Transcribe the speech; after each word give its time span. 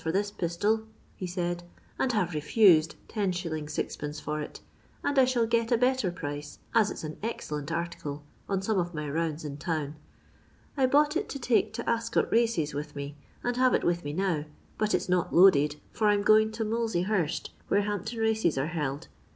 for 0.03 0.11
this 0.11 0.31
pistol," 0.31 0.81
he 1.15 1.27
said," 1.27 1.61
and 1.99 2.11
have 2.11 2.33
refused 2.33 2.95
10«. 3.07 3.45
M, 3.45 4.11
(or 4.25 4.41
it, 4.41 4.59
for 5.03 5.07
I 5.19 5.25
shall 5.25 5.45
get 5.45 5.71
a 5.71 5.77
better 5.77 6.09
price, 6.11 6.57
as 6.73 6.89
it 6.89 6.97
's 6.97 7.03
an 7.03 7.17
ex 7.21 7.51
cellent 7.51 7.71
article, 7.71 8.23
on 8.49 8.63
some 8.63 8.79
of 8.79 8.95
my 8.95 9.07
rounds 9.07 9.45
in 9.45 9.57
town. 9.57 9.95
I 10.75 10.87
bought 10.87 11.15
it 11.15 11.29
to 11.29 11.37
take 11.37 11.71
to 11.73 11.87
Ascot 11.87 12.31
races 12.31 12.73
with 12.73 12.95
me, 12.95 13.15
and 13.43 13.57
have 13.57 13.75
it 13.75 13.83
with 13.83 14.03
me 14.03 14.11
now, 14.11 14.45
but 14.79 14.95
it 14.95 15.03
's 15.03 15.07
not 15.07 15.35
loaded, 15.35 15.75
for 15.91 16.07
I 16.07 16.15
'm 16.15 16.23
going 16.23 16.51
to 16.53 16.65
Monlsey 16.65 17.03
Hurst, 17.05 17.51
where 17.67 17.81
Hampton 17.81 18.17
races 18.17 18.57
are 18.57 18.69
held. 18.73 19.07